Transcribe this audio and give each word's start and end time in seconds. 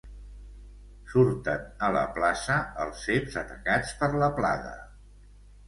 Surten 1.11 1.67
a 1.89 1.91
la 1.97 2.01
plaça 2.17 2.57
els 2.87 3.05
ceps 3.11 3.39
atacats 3.45 3.95
per 4.03 4.13
la 4.25 4.33
plaga. 4.43 4.77